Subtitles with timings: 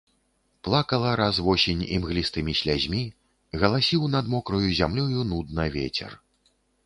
[0.67, 3.03] Плакала раз восень імглістымі слязьмі,
[3.63, 6.11] галасіў над мокраю зямлёю нудна вецер.